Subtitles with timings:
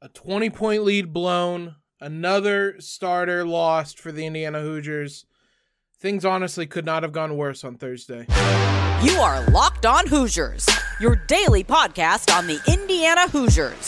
[0.00, 5.26] a 20 point lead blown, another starter lost for the Indiana Hoosiers.
[6.00, 8.26] Things honestly could not have gone worse on Thursday.
[9.02, 10.68] You are Locked On Hoosiers,
[11.00, 13.84] your daily podcast on the Indiana Hoosiers.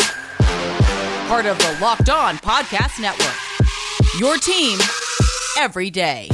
[1.29, 3.37] Part of the Locked On Podcast Network.
[4.19, 4.81] Your team
[5.57, 6.29] every day.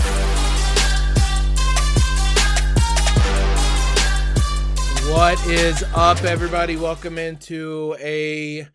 [5.11, 6.77] What is up, everybody?
[6.77, 8.67] Welcome into a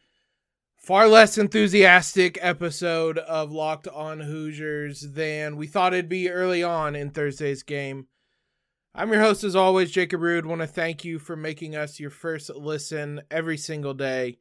[0.81, 6.95] far less enthusiastic episode of Locked On Hoosiers than we thought it'd be early on
[6.95, 8.07] in Thursday's game.
[8.95, 10.47] I'm your host, as always, Jacob Rude.
[10.47, 14.39] Want to thank you for making us your first listen every single day.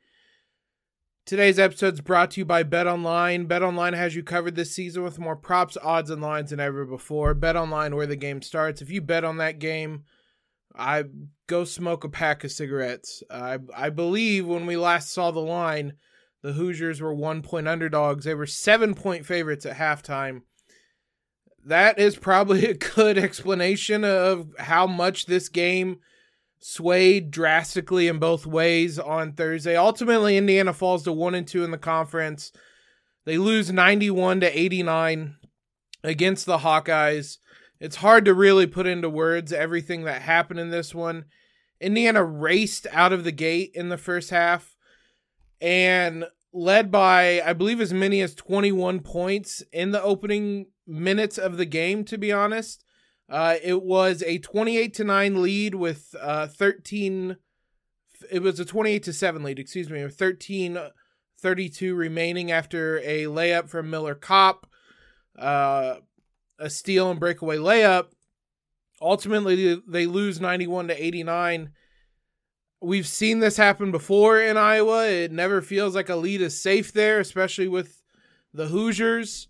[1.27, 3.45] Today's episode is brought to you by Bet Online.
[3.45, 6.87] Bet Online has you covered this season with more props, odds, and lines than ever
[6.87, 7.35] before.
[7.35, 8.81] Bet Online, where the game starts.
[8.81, 10.05] If you bet on that game,
[10.75, 11.05] I
[11.47, 13.23] go smoke a pack of cigarettes.
[13.31, 15.93] I I believe when we last saw the line,
[16.43, 18.25] the Hoosiers were one point underdogs.
[18.25, 20.43] They were seven point favorites at halftime.
[21.65, 26.01] That is probably a good explanation of how much this game
[26.59, 29.77] swayed drastically in both ways on Thursday.
[29.77, 32.53] Ultimately, Indiana falls to one and two in the conference.
[33.25, 35.37] They lose 91 to 89
[36.03, 37.39] against the Hawkeyes.
[37.79, 41.25] It's hard to really put into words everything that happened in this one.
[41.81, 44.70] Indiana raced out of the gate in the first half
[45.61, 51.57] and led by, I believe, as many as 21 points in the opening minutes of
[51.57, 52.85] the game, to be honest.
[53.29, 57.37] Uh, it was a 28 to 9 lead with uh, 13.
[58.31, 60.79] It was a 28 to 7 lead, excuse me, with 13
[61.41, 64.67] 32 remaining after a layup from Miller Kopp,
[65.39, 65.97] uh,
[66.59, 68.09] a steal and breakaway layup.
[69.01, 71.71] Ultimately, they lose 91 to 89.
[72.81, 75.07] We've seen this happen before in Iowa.
[75.07, 78.03] It never feels like a lead is safe there, especially with
[78.55, 79.49] the Hoosiers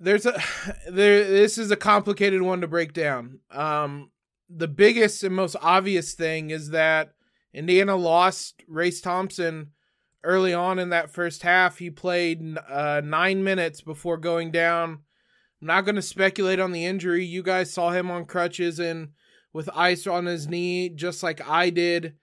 [0.00, 0.42] there's a
[0.90, 3.38] there this is a complicated one to break down.
[3.50, 4.10] Um
[4.48, 7.12] the biggest and most obvious thing is that
[7.54, 9.70] Indiana lost Race Thompson
[10.24, 11.78] early on in that first half.
[11.78, 15.00] He played uh 9 minutes before going down.
[15.60, 17.22] I'm not going to speculate on the injury.
[17.22, 19.10] You guys saw him on crutches and
[19.52, 22.14] with ice on his knee just like I did.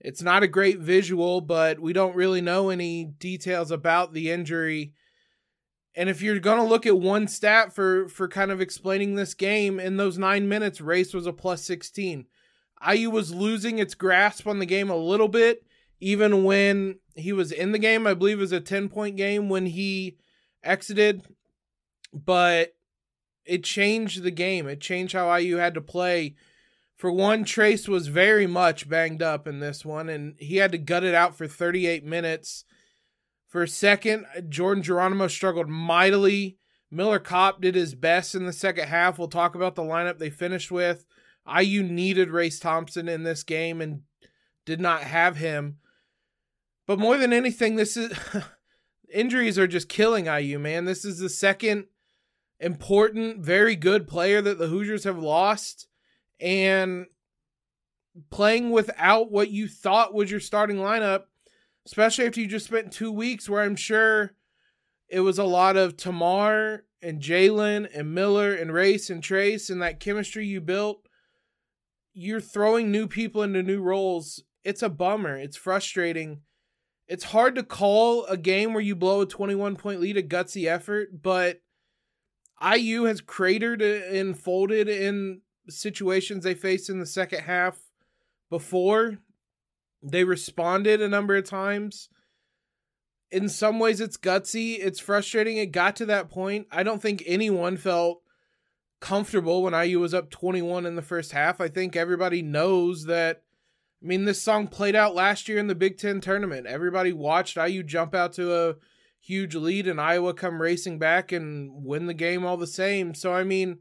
[0.00, 4.92] It's not a great visual, but we don't really know any details about the injury
[5.98, 9.34] and if you're going to look at one stat for for kind of explaining this
[9.34, 12.24] game in those 9 minutes Race was a plus 16.
[12.88, 15.64] IU was losing its grasp on the game a little bit
[16.00, 18.06] even when he was in the game.
[18.06, 20.16] I believe it was a 10 point game when he
[20.62, 21.24] exited,
[22.12, 22.74] but
[23.44, 24.68] it changed the game.
[24.68, 26.36] It changed how IU had to play.
[26.98, 30.78] For one, Trayce was very much banged up in this one, and he had to
[30.78, 32.64] gut it out for 38 minutes
[33.48, 36.58] for a second, Jordan Geronimo struggled mightily.
[36.90, 39.18] Miller Kopp did his best in the second half.
[39.18, 41.06] We'll talk about the lineup they finished with.
[41.50, 44.02] IU needed Race Thompson in this game and
[44.66, 45.78] did not have him.
[46.86, 48.12] But more than anything, this is
[49.12, 50.84] injuries are just killing IU, man.
[50.84, 51.86] This is the second
[52.60, 55.87] important, very good player that the Hoosiers have lost.
[56.40, 57.06] And
[58.30, 61.24] playing without what you thought was your starting lineup
[61.88, 64.32] especially after you just spent two weeks where I'm sure
[65.08, 69.80] it was a lot of Tamar and Jalen and Miller and Race and Trayce and
[69.80, 71.08] that chemistry you built.
[72.12, 74.42] You're throwing new people into new roles.
[74.64, 75.38] It's a bummer.
[75.38, 76.42] It's frustrating.
[77.06, 80.66] It's hard to call a game where you blow a 21 point lead a gutsy
[80.66, 81.62] effort, but
[82.62, 87.78] IU has cratered and folded in situations they faced in the second half
[88.50, 89.18] before
[90.02, 92.08] they responded a number of times.
[93.30, 94.78] In some ways, it's gutsy.
[94.80, 95.58] It's frustrating.
[95.58, 96.66] It got to that point.
[96.70, 98.22] I don't think anyone felt
[99.00, 101.60] comfortable when IU was up 21 in the first half.
[101.60, 103.42] I think everybody knows that.
[104.02, 106.66] I mean, this song played out last year in the Big Ten tournament.
[106.66, 108.76] Everybody watched IU jump out to a
[109.20, 113.12] huge lead and Iowa come racing back and win the game all the same.
[113.14, 113.78] So, I mean,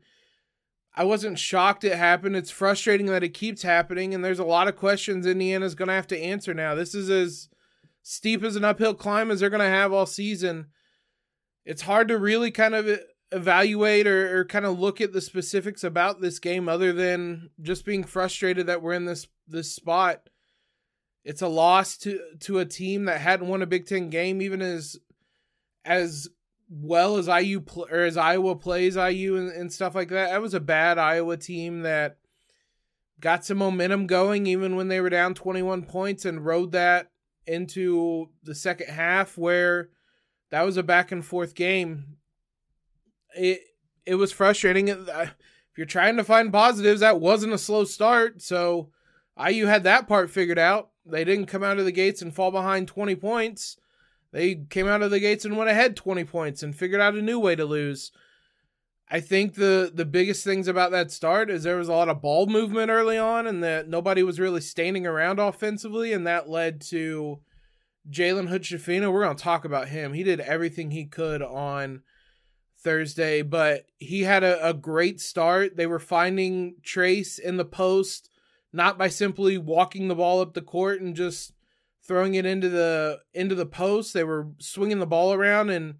[0.97, 2.35] I wasn't shocked it happened.
[2.35, 5.93] It's frustrating that it keeps happening, and there's a lot of questions Indiana's going to
[5.93, 6.73] have to answer now.
[6.73, 7.49] This is as
[8.01, 10.67] steep as an uphill climb as they're going to have all season.
[11.65, 12.99] It's hard to really kind of
[13.31, 17.85] evaluate or, or kind of look at the specifics about this game other than just
[17.85, 20.29] being frustrated that we're in this this spot.
[21.23, 24.63] It's a loss to to a team that hadn't won a Big Ten game, even
[24.63, 24.97] as
[25.85, 26.27] as
[26.69, 30.31] well as IU pl- or as Iowa plays IU and, and stuff like that.
[30.31, 32.17] That was a bad Iowa team that
[33.19, 37.11] got some momentum going even when they were down 21 points and rode that
[37.45, 39.89] into the second half where
[40.51, 42.17] that was a back and forth game.
[43.35, 43.61] It
[44.05, 44.87] it was frustrating.
[44.87, 45.27] If uh,
[45.75, 48.41] you're trying to find positives, that wasn't a slow start.
[48.41, 48.89] So
[49.41, 50.89] IU had that part figured out.
[51.05, 53.77] They didn't come out of the gates and fall behind 20 points.
[54.31, 57.21] They came out of the gates and went ahead 20 points and figured out a
[57.21, 58.11] new way to lose.
[59.09, 62.21] I think the the biggest things about that start is there was a lot of
[62.21, 66.81] ball movement early on, and that nobody was really standing around offensively, and that led
[66.89, 67.39] to
[68.09, 70.13] Jalen Hood We're going to talk about him.
[70.13, 72.01] He did everything he could on
[72.79, 75.77] Thursday, but he had a, a great start.
[75.77, 78.29] They were finding Trayce in the post,
[78.71, 81.53] not by simply walking the ball up the court and just
[82.07, 84.13] throwing it into the into the post.
[84.13, 85.95] They were swinging the ball around and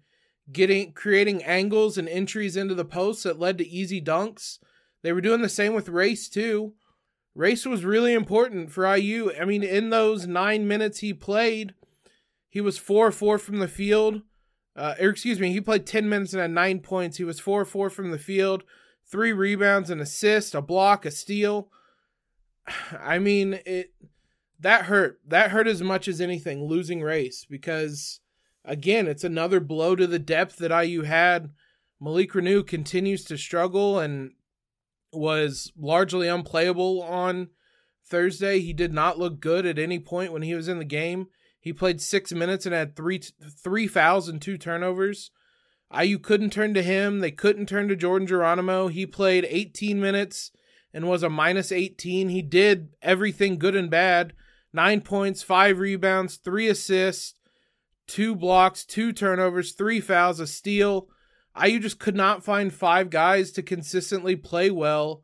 [0.50, 4.58] getting creating angles and entries into the post that led to easy dunks.
[5.02, 6.74] They were doing the same with Race too.
[7.34, 9.30] Race was really important for IU.
[9.40, 11.74] I mean, in those nine minutes he played,
[12.48, 14.22] he was four four from the field.
[14.74, 17.18] Uh, or excuse me, he played ten minutes and had nine points.
[17.18, 18.64] He was four four from the field,
[19.10, 21.70] three rebounds, an assist, a block, a steal.
[22.98, 23.92] I mean, it
[24.60, 25.20] that hurt.
[25.26, 28.20] That hurt as much as anything losing Race because
[28.64, 31.50] again, it's another blow to the depth that IU had.
[32.00, 34.32] Malik Reneau continues to struggle and
[35.12, 37.48] was largely unplayable on
[38.06, 38.60] Thursday.
[38.60, 41.26] He did not look good at any point when he was in the game.
[41.60, 43.20] He played six minutes and had three
[43.62, 45.30] three fouls and two turnovers.
[45.96, 47.20] IU couldn't turn to him.
[47.20, 48.88] They couldn't turn to Jordan Geronimo.
[48.88, 50.50] He played 18 minutes
[50.92, 52.28] and was a minus 18.
[52.28, 54.34] He did everything good and bad.
[54.72, 57.34] Nine points, five rebounds, three assists,
[58.06, 61.08] two blocks, two turnovers, three fouls, a steal.
[61.60, 65.22] IU just could not find five guys to consistently play well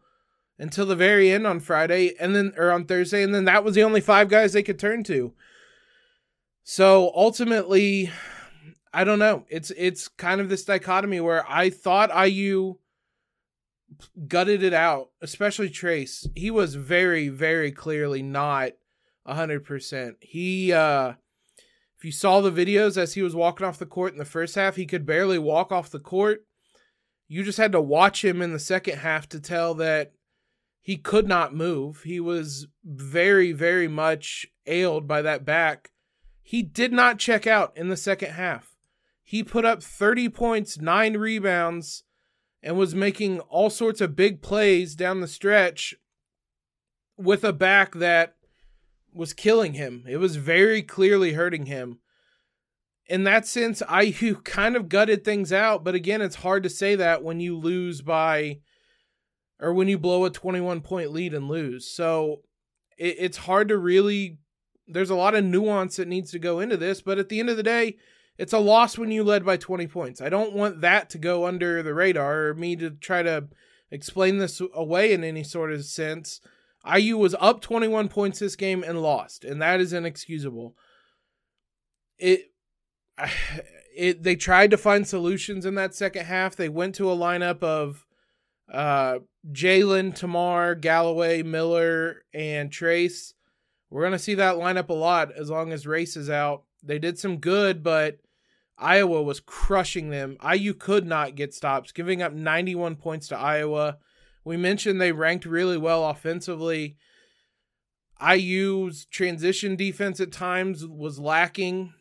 [0.59, 3.75] until the very end on Friday and then or on Thursday and then that was
[3.75, 5.33] the only five guys they could turn to.
[6.63, 8.11] So ultimately
[8.93, 9.45] I don't know.
[9.49, 12.77] It's it's kind of this dichotomy where I thought IU
[14.29, 16.27] gutted it out, especially Trayce.
[16.37, 18.73] He was very very clearly not
[19.27, 20.15] 100%.
[20.21, 21.15] He uh
[21.97, 24.55] if you saw the videos as he was walking off the court in the first
[24.57, 26.45] half, he could barely walk off the court.
[27.29, 30.13] You just had to watch him in the second half to tell that
[30.83, 32.03] he could not move.
[32.03, 35.93] He was very, very much ailed by that back.
[36.43, 38.77] He did not check out in the second half.
[39.23, 42.05] He put up 30 points, nine rebounds,
[42.63, 45.95] and was making all sorts of big plays down the stretch
[47.17, 48.34] with a back that
[49.15, 50.05] was killing him.
[50.09, 52.01] It was very clearly hurting him.
[53.07, 56.95] In that sense, IU kind of gutted things out, but again, it's hard to say
[56.97, 58.59] that when you lose by
[59.61, 61.89] or when you blow a 21 point lead and lose.
[61.89, 62.43] So
[62.99, 64.39] it, it's hard to really
[64.87, 67.49] there's a lot of nuance that needs to go into this, but at the end
[67.49, 67.97] of the day,
[68.37, 70.21] it's a loss when you led by 20 points.
[70.21, 73.49] I don't want that to go under the radar or me to try to
[73.91, 76.41] explain this away in any sort of sense.
[76.93, 80.77] IU was up 21 points this game and lost, and that is inexcusable.
[82.19, 82.53] It
[83.97, 86.57] it they tried to find solutions in that second half.
[86.57, 88.07] They went to a lineup of
[88.73, 89.21] uh
[89.53, 93.35] Jalen, Tamar, Galloway, Miller, and Trace.
[93.91, 96.65] We're gonna see that lineup a lot as long as Race is out.
[96.83, 98.19] They did some good, but
[98.77, 100.37] Iowa was crushing them.
[100.45, 103.99] IU could not get stops, giving up 91 points to Iowa.
[104.45, 106.97] We mentioned they ranked really well offensively.
[108.21, 111.95] IU's transition defense at times was lacking.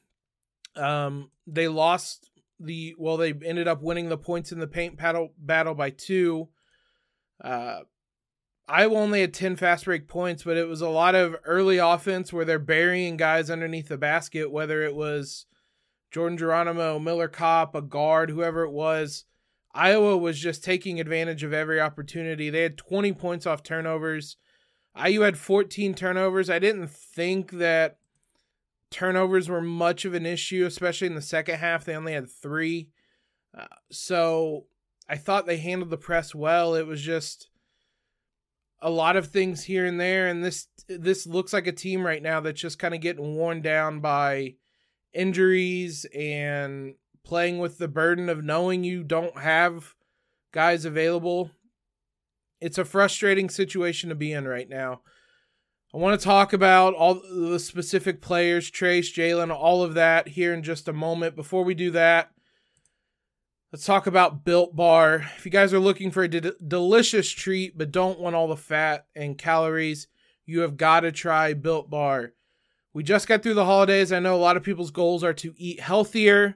[0.76, 5.34] Um, they lost the well, they ended up winning the points in the paint battle
[5.38, 6.50] battle by two.
[7.44, 7.82] Uh,
[8.68, 12.32] Iowa only had 10 fast break points, but it was a lot of early offense
[12.32, 15.46] where they're burying guys underneath the basket, whether it was
[16.12, 19.26] Jordan Geronimo, Miller Kopp, a guard, whoever it was.
[19.74, 22.50] Iowa was just taking advantage of every opportunity.
[22.50, 24.38] They had 20 points off turnovers.
[24.96, 26.50] IU had 14 turnovers.
[26.50, 27.98] I didn't think that
[28.92, 31.86] turnovers were much of an issue, especially in the second half.
[31.86, 32.90] They only had three.
[33.58, 34.66] Uh, so
[35.10, 36.76] I thought they handled the press well.
[36.76, 37.50] It was just
[38.80, 42.22] a lot of things here and there, and this this looks like a team right
[42.22, 44.56] now that's just kind of getting worn down by
[45.14, 49.96] injuries and playing with the burden of knowing you don't have
[50.52, 51.52] guys available.
[52.62, 55.02] It's a frustrating situation to be in right now.
[55.94, 60.54] I want to talk about all the specific players, Trayce, Jalen, all of that here
[60.54, 61.36] in just a moment.
[61.36, 62.32] Before we do that,
[63.72, 65.30] let's talk about Built Bar.
[65.38, 68.58] If you guys are looking for a de- delicious treat but don't want all the
[68.58, 70.08] fat and calories,
[70.48, 72.34] you have got to try Built Bar.
[72.94, 74.12] We just got through the holidays.
[74.12, 76.56] I know a lot of people's goals are to eat healthier.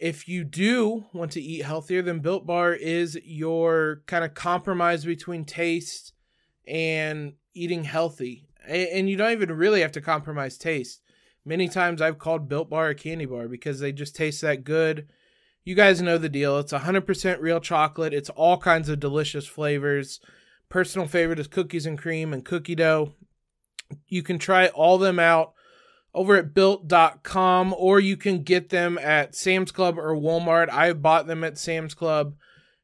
[0.00, 5.04] If you do want to eat healthier, then Built Bar is your kind of compromise
[5.04, 6.14] between taste
[6.66, 8.48] and eating healthy.
[8.66, 11.02] And you don't even really have to compromise taste.
[11.44, 15.08] Many times I've called Built Bar a candy bar because they just taste that good.
[15.64, 16.58] You guys know the deal.
[16.58, 18.14] It's 100% real chocolate.
[18.14, 20.20] It's all kinds of delicious flavors.
[20.70, 23.12] Personal favorite is cookies and cream and cookie dough.
[24.06, 25.52] You can try all them out
[26.14, 30.70] over at built.com or you can get them at Sam's Club or Walmart.
[30.70, 32.34] I bought them at Sam's Club.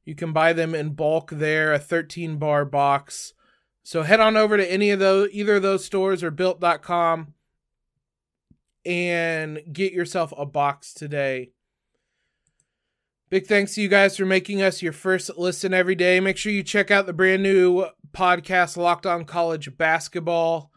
[0.04, 3.32] You can buy them in bulk there, a 13 bar box.
[3.82, 7.34] So head on over to any of those either of those stores or built.com
[8.84, 11.50] and get yourself a box today.
[13.28, 16.20] Big thanks to you guys for making us your first listen every day.
[16.20, 20.70] Make sure you check out the brand new podcast, Locked On College Basketball.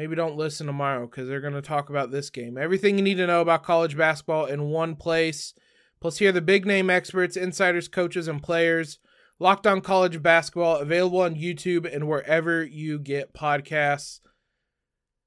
[0.00, 2.56] Maybe don't listen tomorrow because they're going to talk about this game.
[2.56, 5.52] Everything you need to know about college basketball in one place.
[6.00, 8.98] Plus, hear the big name experts, insiders, coaches, and players.
[9.38, 14.20] Locked On College Basketball available on YouTube and wherever you get podcasts.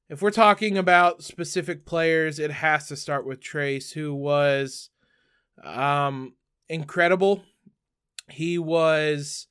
[0.09, 4.89] If we're talking about specific players, it has to start with Trayce, who was
[5.63, 6.33] um,
[6.67, 7.43] incredible.
[8.27, 9.45] He was,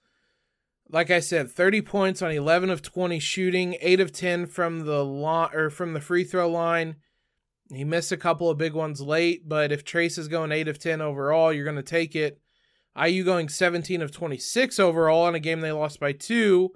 [0.92, 5.02] like I said, 30 points on 11 of 20 shooting, 8 of 10 from the
[5.02, 6.96] line or from the free throw line.
[7.72, 10.78] He missed a couple of big ones late, but if Trayce is going 8 of
[10.78, 12.38] 10 overall, you're going to take it.
[12.94, 16.72] IU going 17 of 26 overall in a game they lost by two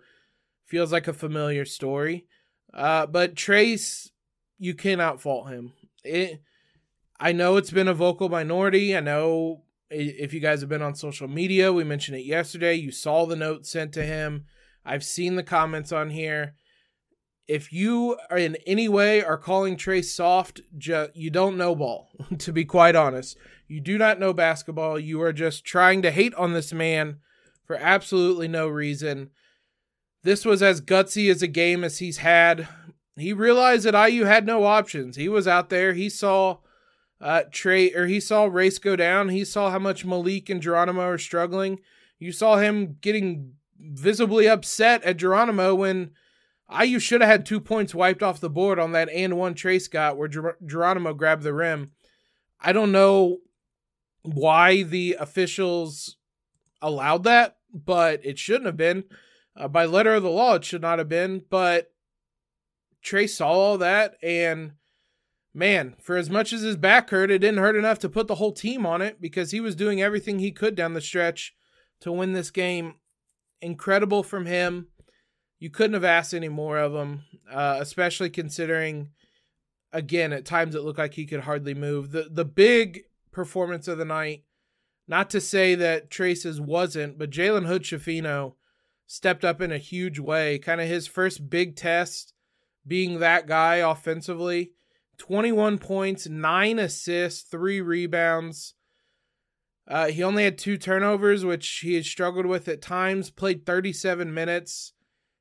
[0.64, 2.24] feels like a familiar story.
[2.72, 4.10] Uh, but Trayce,
[4.58, 5.74] you cannot fault him.
[6.02, 6.40] It,
[7.20, 8.96] I know it's been a vocal minority.
[8.96, 12.74] I know if you guys have been on social media, we mentioned it yesterday.
[12.74, 14.46] You saw the note sent to him.
[14.84, 16.54] I've seen the comments on here.
[17.48, 22.10] If you are in any way are calling Trayce soft, ju- you don't know ball,
[22.38, 23.36] to be quite honest.
[23.68, 24.98] You do not know basketball.
[24.98, 27.18] You are just trying to hate on this man
[27.64, 29.30] for absolutely no reason.
[30.22, 32.66] This was as gutsy as a game as he's had.
[33.16, 35.16] He realized that IU had no options.
[35.16, 35.94] He was out there.
[35.94, 36.58] He saw
[37.20, 39.30] uh, Trey or he saw Race go down.
[39.30, 41.80] He saw how much Malik and Geronimo are struggling.
[42.18, 46.10] You saw him getting visibly upset at Geronimo when
[46.82, 49.90] IU should have had two points wiped off the board on that and one Trayce
[49.90, 51.92] got where Ger- Geronimo grabbed the rim.
[52.60, 53.38] I don't know
[54.22, 56.16] why the officials
[56.82, 59.04] allowed that, but it shouldn't have been.
[59.56, 61.92] Uh, by letter of the law, it should not have been, but
[63.02, 64.72] Trey saw all that, and
[65.56, 68.34] man, for as much as his back hurt, it didn't hurt enough to put the
[68.34, 71.54] whole team on it because he was doing everything he could down the stretch
[72.00, 72.96] to win this game.
[73.62, 74.88] Incredible from him.
[75.58, 79.08] You couldn't have asked any more of him, uh, especially considering,
[79.92, 82.12] again, at times it looked like he could hardly move.
[82.12, 84.44] The the big performance of the night,
[85.08, 88.56] not to say that Trayce's wasn't, but Jalen Hood Schifino
[89.06, 90.58] stepped up in a huge way.
[90.58, 92.34] Kind of his first big test
[92.86, 94.72] being that guy offensively.
[95.18, 98.74] 21 points, 9 assists, 3 rebounds.
[99.88, 103.30] Uh, he only had two turnovers, which he had struggled with at times.
[103.30, 104.92] Played 37 minutes.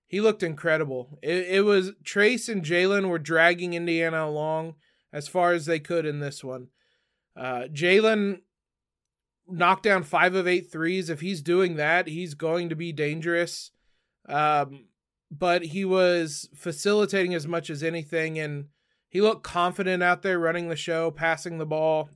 [0.07, 1.17] He looked incredible.
[1.23, 4.75] It, it was Trayce and Jalen were dragging Indiana along
[5.11, 6.67] as far as they could in this one.
[7.35, 8.41] Uh, Jalen
[9.47, 11.09] knocked down five of eight threes.
[11.09, 13.71] If he's doing that, he's going to be dangerous.
[14.27, 14.85] Um,
[15.31, 18.65] but he was facilitating as much as anything, and
[19.15, 22.09] he looked confident out there running the show, passing the ball,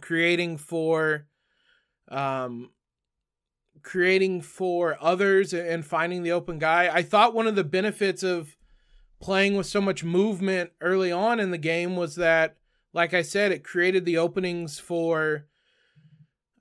[0.00, 1.26] creating for,
[2.06, 2.70] um,
[3.82, 6.88] creating for others and finding the open guy.
[6.88, 8.56] I thought one of the benefits of
[9.20, 12.56] playing with so much movement early on in the game was that,
[12.92, 15.46] like I said, it created the openings for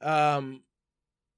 [0.02, 0.64] um,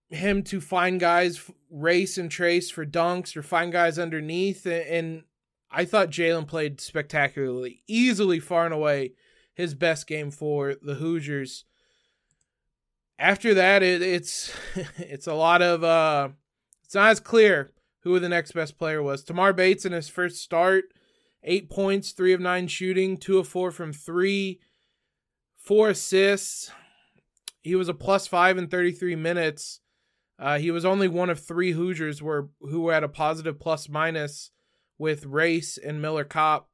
[0.08, 5.24] him to find guys Race and Trayce for dunks or find guys underneath and
[5.72, 9.14] I thought Jalen played spectacularly easily far and away
[9.54, 11.66] his best game for the Hoosiers.
[13.18, 14.54] After that it, it's
[14.98, 16.30] it's a lot of uh
[16.84, 19.24] it's not as clear who the next best player was.
[19.24, 20.86] Tamar Bates in his first start
[21.44, 24.60] eight points three of nine shooting two of four from three
[25.58, 26.72] four assists.
[27.62, 29.80] He was a plus five in 33 minutes.
[30.40, 33.88] Uh, he was only one of three Hoosiers were who were at a positive plus
[33.88, 34.50] minus
[35.02, 36.70] with Race and Miller Kopp.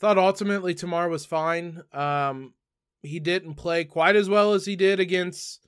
[0.00, 1.82] Thought ultimately Tamar was fine.
[1.92, 2.54] Um,
[3.00, 5.60] he didn't play quite as well as he did against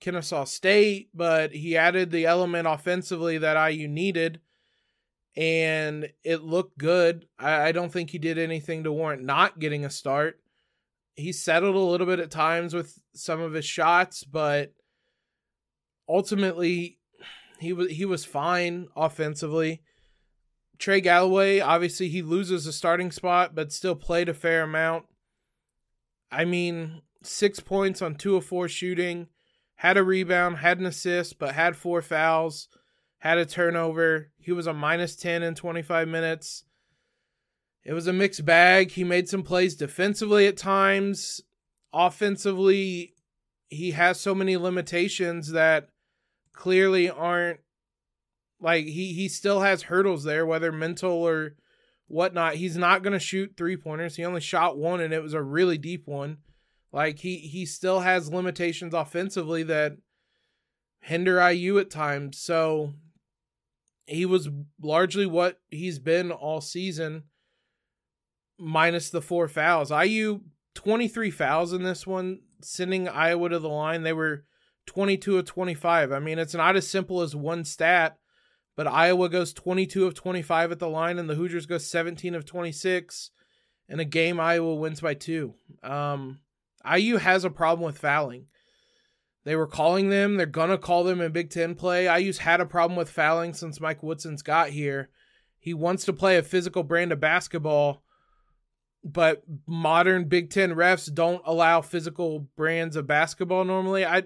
[0.00, 4.40] Kennesaw State, but he added the element offensively that IU needed.
[5.36, 7.26] and it looked good.
[7.38, 10.40] I, I don't think he did anything to warrant not getting a start.
[11.14, 14.72] He settled a little bit at times with some of his shots, but
[16.08, 16.98] ultimately
[17.60, 19.82] he was he was fine offensively.
[20.78, 25.06] Trey Galloway, obviously he loses a starting spot, but still played a fair amount.
[26.30, 29.28] I mean, six points on two of four shooting,
[29.76, 32.68] had a rebound, had an assist, but had four fouls,
[33.18, 34.30] had a turnover.
[34.38, 36.64] He was a minus 10 in 25 minutes.
[37.84, 38.92] It was a mixed bag.
[38.92, 41.40] He made some plays defensively at times.
[41.92, 43.14] Offensively,
[43.68, 45.88] he has so many limitations that
[46.52, 47.60] clearly aren't
[48.60, 51.54] like he he still has hurdles there, whether mental or
[52.08, 52.56] whatnot.
[52.56, 54.16] He's not gonna shoot three pointers.
[54.16, 56.38] He only shot one, and it was a really deep one.
[56.92, 59.96] Like he he still has limitations offensively that
[61.00, 62.38] hinder IU at times.
[62.38, 62.94] So
[64.06, 64.48] he was
[64.82, 67.24] largely what he's been all season,
[68.58, 69.92] minus the four fouls.
[69.92, 70.40] IU
[70.74, 74.02] twenty three fouls in this one, sending Iowa to the line.
[74.02, 74.44] They were
[74.86, 76.10] twenty two of twenty five.
[76.10, 78.18] I mean, it's not as simple as one stat
[78.78, 82.44] but Iowa goes 22 of 25 at the line, and the Hoosiers go 17 of
[82.44, 83.32] 26.
[83.88, 85.54] In a game, Iowa wins by two.
[85.82, 86.38] Um,
[86.88, 88.46] IU has a problem with fouling.
[89.42, 90.36] They were calling them.
[90.36, 92.06] They're gonna call them in Big Ten play.
[92.20, 95.08] IU's had a problem with fouling since Mike Woodson's got here.
[95.58, 98.04] He wants to play a physical brand of basketball,
[99.02, 104.06] but modern Big Ten refs don't allow physical brands of basketball normally.
[104.06, 104.22] I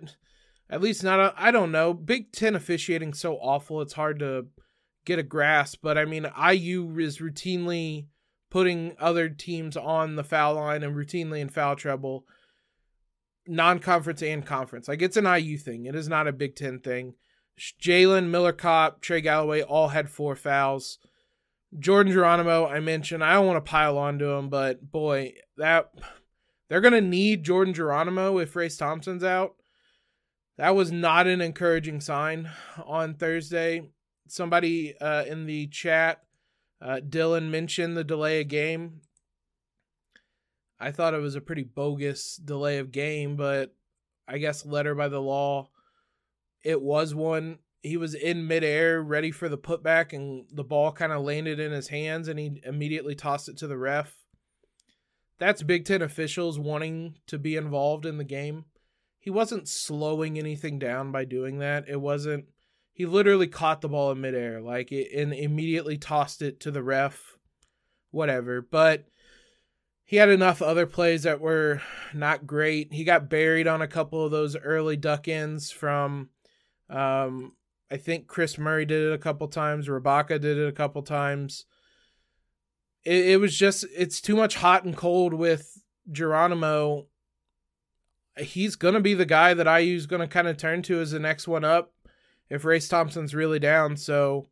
[0.72, 1.34] at least not.
[1.36, 1.92] I don't know.
[1.92, 3.82] Big Ten officiating so awful.
[3.82, 4.46] It's hard to
[5.04, 5.80] get a grasp.
[5.82, 8.06] But I mean, IU is routinely
[8.50, 12.24] putting other teams on the foul line and routinely in foul trouble,
[13.46, 14.88] non-conference and conference.
[14.88, 15.84] Like it's an IU thing.
[15.84, 17.14] It is not a Big Ten thing.
[17.60, 20.98] Jalen Miller, Kopp, Trey Galloway all had four fouls.
[21.78, 23.22] Jordan Geronimo, I mentioned.
[23.22, 25.90] I don't want to pile onto him, but boy, that
[26.70, 29.56] they're gonna need Jordan Geronimo if Race Thompson's out
[30.62, 32.48] that was not an encouraging sign
[32.86, 33.82] on Thursday.
[34.28, 36.22] Somebody uh, in the chat,
[36.80, 39.00] uh, Dylan mentioned the delay of game.
[40.78, 43.74] I thought it was a pretty bogus delay of game, but
[44.28, 45.68] I guess letter by the law,
[46.62, 47.58] it was one.
[47.82, 51.72] He was in midair, ready for the putback, and the ball kind of landed in
[51.72, 54.14] his hands, and he immediately tossed it to the ref.
[55.40, 58.66] That's Big Ten officials wanting to be involved in the game
[59.22, 61.88] he wasn't slowing anything down by doing that.
[61.88, 62.46] It wasn't.
[62.92, 66.82] He literally caught the ball in midair, like it, and immediately tossed it to the
[66.82, 67.38] ref.
[68.10, 69.06] Whatever, but
[70.04, 71.80] he had enough other plays that were
[72.12, 72.92] not great.
[72.92, 76.30] He got buried on a couple of those early duck ins from.
[76.90, 77.52] Um,
[77.92, 79.86] I think Kris Murray did it a couple times.
[79.86, 81.64] Rebraca did it a couple times.
[83.04, 85.80] It, it was just it's too much hot and cold with
[86.10, 87.06] Geronimo
[88.38, 91.10] he's going to be the guy that IU's going to kind of turn to as
[91.10, 91.92] the next one up
[92.48, 93.96] if Race Thompson's really down.
[93.96, 94.48] So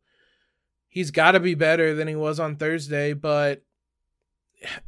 [0.87, 3.13] he's got to be better than he was on Thursday.
[3.13, 3.63] But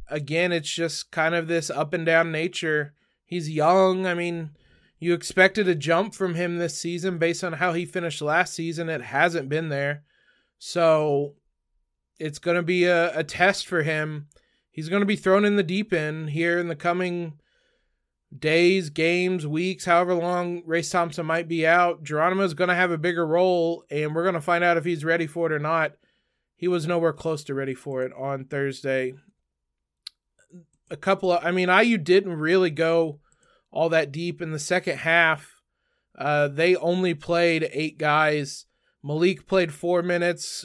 [0.08, 2.94] again, it's just kind of this up and down nature.
[3.24, 4.06] He's young.
[4.06, 4.50] I mean,
[4.98, 8.88] you expected a jump from him this season based on how he finished last season.
[8.88, 10.04] It hasn't been there.
[10.58, 11.34] So
[12.18, 14.28] it's going to be a, a test for him.
[14.70, 17.34] He's going to be thrown in the deep end here in the coming
[18.36, 22.98] days, games, weeks, however long Race Thompson might be out, Geronimo's going to have a
[22.98, 25.92] bigger role, and we're going to find out if he's ready for it or not.
[26.56, 29.14] He was nowhere close to ready for it on Thursday.
[30.90, 33.20] A couple of, I mean, IU didn't really go
[33.70, 35.50] all that deep in the second half.
[36.16, 38.66] Uh, they only played eight guys.
[39.02, 40.64] Malik played four minutes.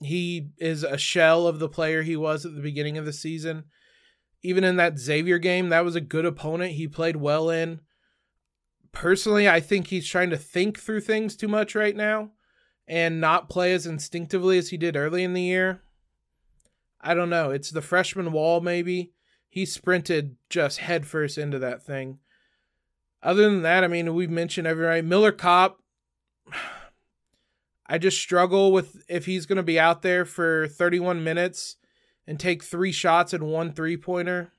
[0.00, 3.64] He is a shell of the player he was at the beginning of the season
[4.44, 6.72] even in that Xavier game, that was a good opponent.
[6.72, 7.80] He played well in.
[8.92, 12.30] Personally, I think he's trying to think through things too much right now
[12.86, 15.80] and not play as instinctively as he did early in the year.
[17.00, 17.50] I don't know.
[17.50, 19.14] It's the freshman wall, maybe.
[19.48, 22.18] He sprinted just headfirst into that thing.
[23.22, 25.00] Other than that, I mean, we've mentioned everybody.
[25.00, 25.78] Miller Kopp,
[27.86, 31.76] I just struggle with if he's going to be out there for 31 minutes
[32.26, 34.52] and take three shots and one three pointer.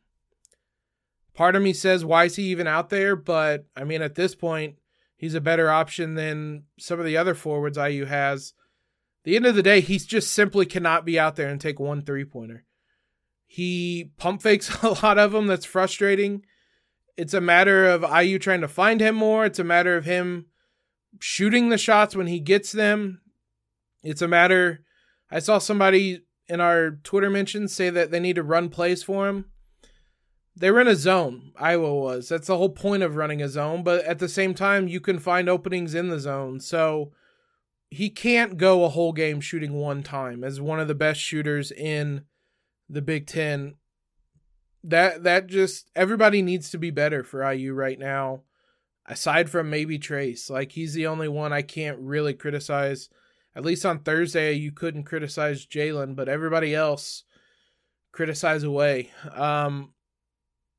[1.34, 3.16] Part of me says, why is he even out there?
[3.16, 4.76] But I mean, at this point,
[5.18, 8.54] he's a better option than some of the other forwards IU has.
[9.24, 12.02] the end of the day, he just simply cannot be out there and take one
[12.02, 12.64] three pointer.
[13.46, 15.48] He pump fakes a lot of them.
[15.48, 16.46] That's frustrating.
[17.18, 19.46] It's a matter of IU trying to find him more.
[19.46, 20.48] It's a matter of him
[21.20, 23.22] shooting the shots when he gets them.
[24.04, 24.86] It's a matter
[25.32, 29.28] I saw somebody in our Twitter mentions say that they need to run plays for
[29.28, 29.46] him.
[30.56, 32.30] They were in a zone, Iowa was.
[32.30, 35.20] That's the whole point of running a zone, but at the same time, you can
[35.20, 36.62] find openings in the zone.
[36.62, 37.12] So
[37.90, 41.72] he can't go a whole game shooting one time as one of the best shooters
[41.72, 42.24] in
[42.90, 43.76] the Big Ten.
[44.84, 48.42] That that just everybody needs to be better for IU right now.
[49.08, 53.10] Aside from maybe Trayce, like he's the only one I can't really criticize.
[53.56, 57.24] At least on Thursday, you couldn't criticize Jalen, but everybody else
[58.12, 59.12] criticize away.
[59.34, 59.94] Um,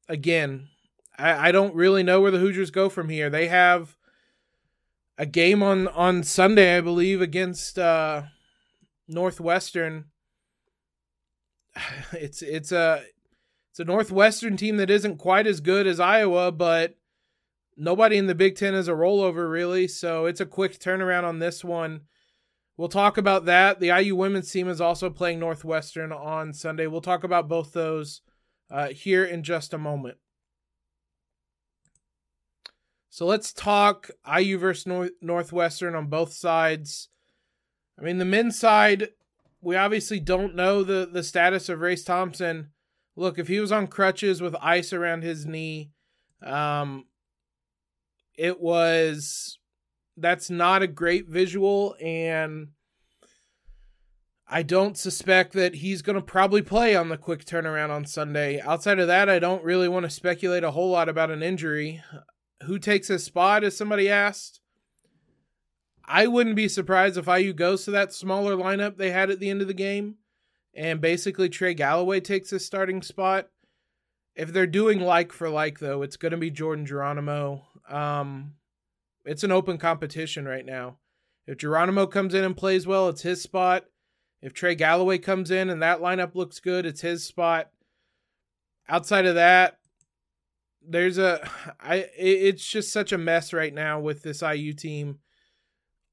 [0.08, 0.68] again,
[1.18, 3.30] I, I don't really know where the Hoosiers go from here.
[3.30, 3.96] They have
[5.18, 8.22] a game on on Sunday, I believe, against uh,
[9.08, 10.06] Northwestern.
[12.12, 13.02] It's it's a
[13.70, 16.96] it's a Northwestern team that isn't quite as good as Iowa, but
[17.76, 19.88] nobody in the Big Ten is a rollover really.
[19.88, 22.02] So it's a quick turnaround on this one.
[22.76, 23.80] We'll talk about that.
[23.80, 26.86] The IU women's team is also playing Northwestern on Sunday.
[26.86, 28.20] We'll talk about both those
[28.70, 30.18] uh, here in just a moment.
[33.08, 37.08] So let's talk IU versus North- Northwestern on both sides.
[37.98, 39.08] I mean, the men's side,
[39.62, 42.72] we obviously don't know the, the status of Race Thompson.
[43.16, 45.92] Look, if he was on crutches with ice around his knee,
[46.42, 47.06] um,
[48.34, 49.58] it was
[50.16, 52.68] that's not a great visual, and
[54.48, 58.60] I don't suspect that he's going to probably play on the quick turnaround on Sunday.
[58.60, 62.02] Outside of that, I don't really want to speculate a whole lot about an injury.
[62.64, 64.60] Who takes his spot, as somebody asked?
[66.04, 69.50] I wouldn't be surprised if IU goes to that smaller lineup they had at the
[69.50, 70.16] end of the game
[70.76, 73.48] and basically Trey Galloway takes his starting spot.
[74.34, 77.64] If they're doing like for like, though, it's going to be Jordan Geronimo.
[77.88, 78.52] Um,
[79.26, 80.98] it's an open competition right now.
[81.46, 83.84] If Geronimo comes in and plays well, it's his spot.
[84.42, 87.70] If Trey Galloway comes in and that lineup looks good, it's his spot.
[88.88, 89.78] Outside of that,
[90.86, 91.48] there's a
[91.80, 95.18] I it's just such a mess right now with this IU team.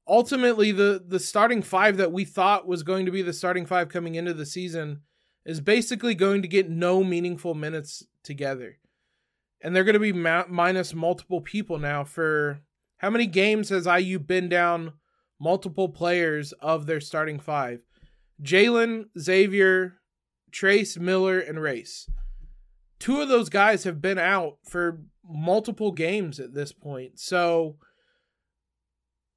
[0.06, 3.88] Ultimately, the the starting five that we thought was going to be the starting five
[3.88, 5.00] coming into the season
[5.44, 8.78] is basically going to get no meaningful minutes together.
[9.60, 12.60] And they're going to be ma- minus multiple people now for
[12.98, 14.92] how many games has IU been down
[15.40, 17.80] multiple players of their starting five?
[18.42, 20.00] Jalen, Xavier,
[20.52, 22.08] Trayce, Miller, and Race.
[22.98, 27.18] Two of those guys have been out for multiple games at this point.
[27.18, 27.76] So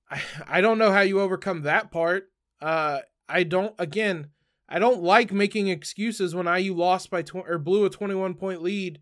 [0.10, 2.30] I, I don't know how you overcome that part.
[2.62, 4.28] Uh, I don't, again,
[4.70, 8.62] I don't like making excuses when IU lost by tw- or blew a 21 point
[8.62, 9.00] lead.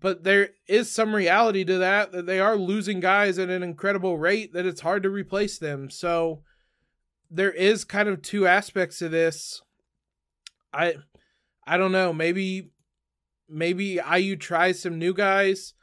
[0.00, 4.18] But there is some reality to that that they are losing guys at an incredible
[4.18, 5.90] rate that it's hard to replace them.
[5.90, 6.42] So
[7.30, 9.62] there is kind of two aspects to this.
[10.72, 10.96] I
[11.66, 12.12] I don't know.
[12.12, 12.70] Maybe
[13.48, 15.74] maybe IU tries some new guys.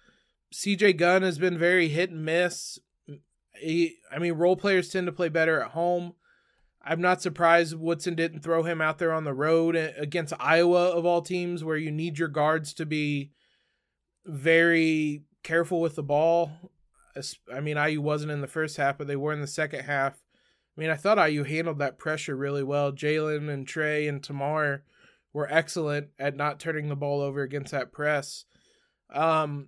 [0.54, 2.80] CJ Gunn has been very hit and miss.
[3.56, 6.14] He, I mean, role players tend to play better at home.
[6.84, 10.90] I'm not surprised Woodson didn't throw him out there on the road eh, against Iowa
[10.90, 13.32] of all teams, where you need your guards to be
[14.26, 16.52] very careful with the ball.
[17.54, 20.14] I mean, IU wasn't in the first half, but they were in the second half.
[20.78, 22.92] I mean, I thought IU handled that pressure really well.
[22.92, 24.84] Jalen and Trey and Tamar
[25.32, 28.46] were excellent at not turning the ball over against that press.
[29.14, 29.68] Um,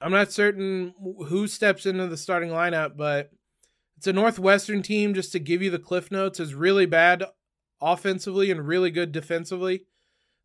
[0.00, 0.94] I'm not certain
[1.26, 3.30] who steps into the starting lineup, but
[3.96, 5.14] it's a Northwestern team.
[5.14, 7.24] Just to give you the cliff notes, is really bad
[7.80, 9.84] offensively and really good defensively.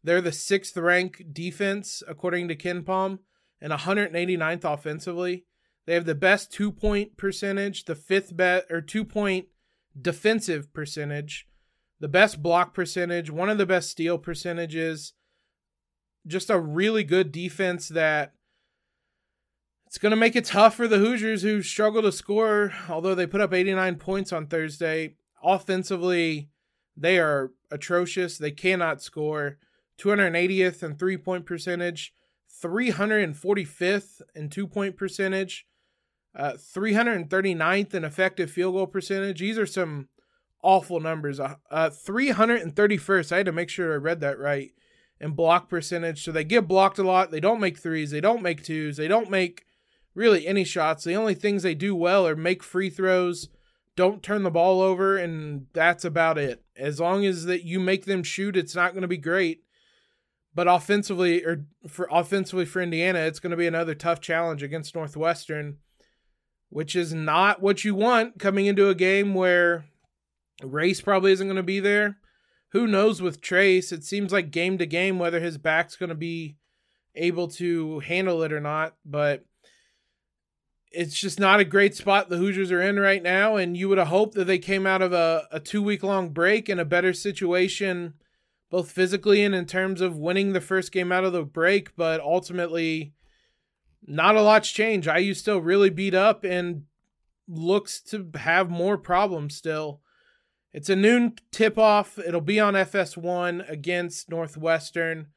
[0.05, 3.17] They're the sixth ranked defense according to KenPom
[3.59, 5.45] and 189th offensively.
[5.87, 9.47] They have the best two point percentage, the fifth bet or two point
[9.99, 11.47] defensive percentage,
[11.99, 15.13] the best block percentage, one of the best steal percentages.
[16.27, 18.33] Just a really good defense that
[19.87, 23.25] it's going to make it tough for the Hoosiers who struggle to score, although they
[23.25, 25.15] put up 89 points on Thursday.
[25.43, 26.49] Offensively,
[26.95, 28.37] they are atrocious.
[28.37, 29.57] They cannot score.
[29.99, 32.13] 280th in three point percentage,
[32.63, 35.65] 345th in two point percentage,
[36.35, 39.39] uh, 339th in effective field goal percentage.
[39.39, 40.09] These are some
[40.61, 41.39] awful numbers.
[41.39, 43.31] Uh, uh, 331st.
[43.31, 44.71] I had to make sure I read that right.
[45.21, 46.23] In block percentage.
[46.23, 47.31] So they get blocked a lot.
[47.31, 48.11] They don't make threes.
[48.11, 48.97] They don't make twos.
[48.97, 49.65] They don't make
[50.15, 51.03] really any shots.
[51.03, 53.49] The only things they do well are make free throws,
[53.95, 56.63] don't turn the ball over, and that's about it.
[56.75, 59.63] As long as that you make them shoot, it's not going to be great.
[60.55, 64.95] But offensively, or for offensively for Indiana, it's going to be another tough challenge against
[64.95, 65.77] Northwestern
[66.75, 69.85] which is not what you want coming into a game where
[70.61, 72.17] Race probably isn't going to be there.
[72.73, 73.93] Who knows with Trayce?
[73.93, 76.57] It seems like game to game whether his back's going to be
[77.15, 79.45] able to handle it or not, but
[80.91, 83.55] it's just not a great spot the Hoosiers are in right now.
[83.55, 86.29] And you would have hoped that they came out of a, a two week long
[86.29, 88.15] break in a better situation,
[88.69, 91.95] both physically and in terms of winning the first game out of the break.
[91.95, 93.13] But ultimately,
[94.05, 95.07] not a lot's changed.
[95.07, 96.83] IU still really beat up and
[97.47, 100.01] looks to have more problems still.
[100.73, 102.17] It's a noon tip off.
[102.19, 105.27] It'll be on FS1 against Northwestern.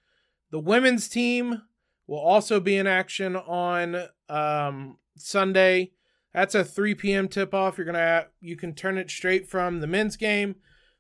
[0.51, 1.63] The women's team
[2.09, 5.93] will also be in action on um, Sunday.
[6.35, 7.29] That's a 3 p.m.
[7.29, 7.79] tip off.
[7.79, 10.57] You're gonna you can turn it straight from the men's game.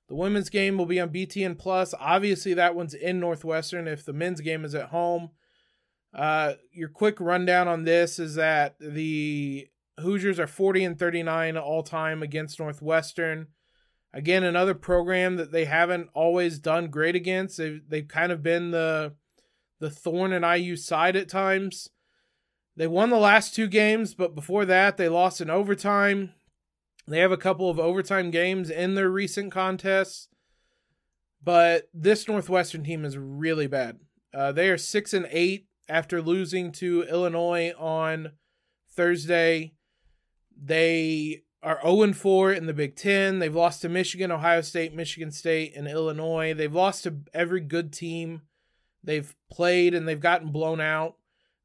[0.08, 1.94] The women's game will be on BTN Plus.
[1.98, 3.86] Obviously, that one's in Northwestern.
[3.86, 5.30] If the men's game is at home,
[6.14, 9.68] uh, your quick rundown on this is that the
[10.00, 13.48] Hoosiers are 40 and 39 all time against Northwestern.
[14.14, 17.58] Again, another program that they haven't always done great against.
[17.58, 19.14] They've, they've kind of been the
[19.80, 21.88] the thorn in IU side at times.
[22.76, 26.32] They won the last two games, but before that, they lost in overtime.
[27.08, 30.28] They have a couple of overtime games in their recent contests,
[31.42, 33.98] but this Northwestern team is really bad.
[34.34, 38.32] Uh, they are six and eight after losing to Illinois on
[38.90, 39.72] Thursday.
[40.54, 43.38] They are 0 and 4 in the Big Ten.
[43.38, 46.52] They've lost to Michigan, Ohio State, Michigan State, and Illinois.
[46.52, 48.42] They've lost to every good team
[49.02, 51.16] they've played and they've gotten blown out.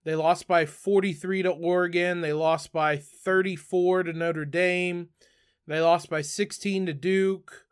[0.06, 2.22] They lost by 43 to Oregon.
[2.22, 5.10] They lost by 34 to Notre Dame.
[5.68, 7.66] They lost by 16 to Duke.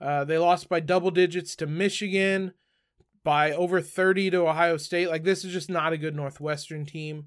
[0.00, 2.52] Uh, they lost by double digits to Michigan,
[3.22, 5.08] by over 30 to Ohio State.
[5.08, 7.26] Like this is just not a good Northwestern team.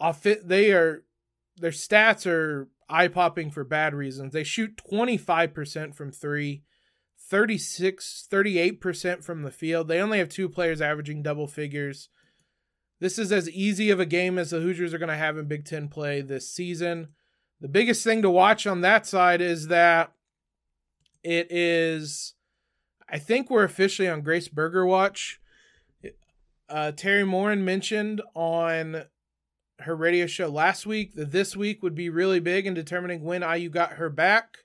[0.00, 1.04] Off they are
[1.56, 4.32] their stats are eye popping for bad reasons.
[4.32, 6.62] They shoot 25% from three,
[7.18, 9.88] 36, 38% from the field.
[9.88, 12.08] They only have two players averaging double figures.
[13.00, 15.48] This is as easy of a game as the Hoosiers are going to have in
[15.48, 17.08] Big Ten play this season.
[17.60, 20.12] The biggest thing to watch on that side is that
[21.22, 22.34] it is,
[23.08, 25.40] I think we're officially on Grace Berger watch.
[26.68, 29.04] Uh, Teri Moren mentioned on
[29.80, 33.42] her radio show last week that this week would be really big in determining when
[33.42, 34.58] IU got her back.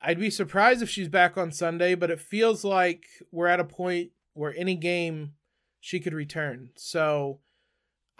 [0.00, 3.64] I'd be surprised if she's back on Sunday, but it feels like we're at a
[3.64, 5.34] point where any game
[5.80, 6.70] she could return.
[6.76, 7.40] So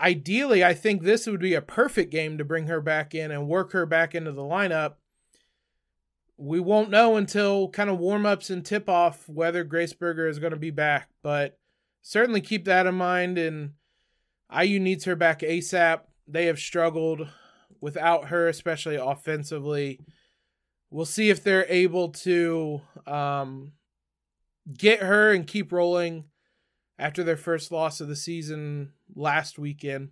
[0.03, 3.49] ideally, I think this would be a perfect game to bring her back in and
[3.49, 4.95] work her back into the lineup.
[6.37, 10.41] We won't know until kind of warm ups and tip off whether Grace Berger is
[10.41, 11.57] going to be back, but
[12.03, 13.38] certainly keep that in mind.
[13.38, 13.75] And
[14.55, 16.01] IU needs her back ASAP.
[16.27, 17.29] They have struggled
[17.81, 20.01] without her, especially offensively.
[20.91, 23.73] We'll see if they're able to um,
[24.77, 26.25] get her and keep rolling
[26.98, 30.11] after their first loss of the season last weekend.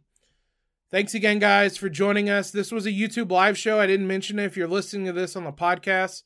[0.90, 2.50] Thanks again, guys, for joining us.
[2.50, 3.78] This was a YouTube live show.
[3.78, 4.46] I didn't mention it.
[4.46, 6.24] If you're listening to this on the podcast,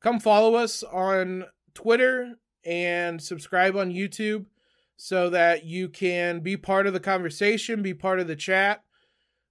[0.00, 2.34] come follow us on Twitter
[2.64, 4.46] and subscribe on YouTube
[4.96, 8.84] so that you can be part of the conversation, be part of the chat.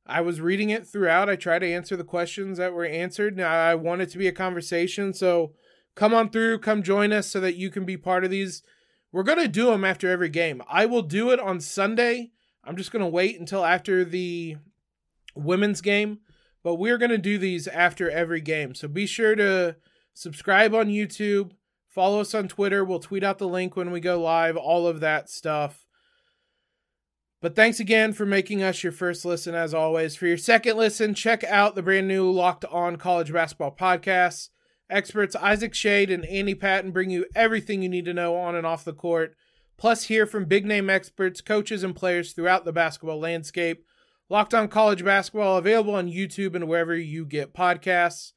[0.06, 1.30] I was reading it throughout.
[1.30, 3.38] I try to answer the questions that were answered.
[3.38, 5.14] Now, I want it to be a conversation.
[5.14, 5.54] So
[5.96, 8.64] come on through, come join us so that you can be part of these
[9.12, 10.62] we're going to do them after every game.
[10.70, 12.32] I will do it on Sunday.
[12.64, 14.58] I'm just going to wait until after the
[15.36, 16.20] women's game,
[16.64, 18.76] but we're going to do these after every game.
[18.76, 19.76] So be sure to
[20.14, 21.52] subscribe on YouTube,
[21.90, 22.86] follow us on Twitter.
[22.86, 25.86] We'll tweet out the link when we go live, all of that stuff.
[27.42, 30.16] But thanks again for making us your first listen, as always.
[30.16, 34.50] For your second listen, check out the brand new Locked On College Basketball podcast.
[34.92, 38.68] Experts Isaac Schade and Andy Patton bring you everything you need to know on and
[38.68, 39.36] off the court.
[39.78, 43.86] Plus, hear from big name experts, coaches, and players throughout the basketball landscape.
[44.30, 48.34] Locked on College Basketball available on YouTube and wherever you get podcasts.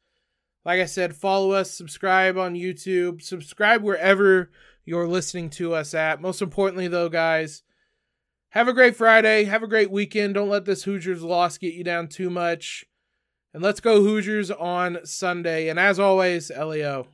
[0.64, 4.50] Like I said, follow us, subscribe on YouTube, subscribe wherever
[4.84, 6.20] you're listening to us at.
[6.20, 7.62] Most importantly, though, guys,
[8.50, 9.44] have a great Friday.
[9.44, 10.34] Have a great weekend.
[10.34, 12.84] Don't let this Hoosiers loss get you down too much.
[13.54, 15.68] And let's go Hoosiers on Sunday.
[15.68, 17.06] And as always, LEO.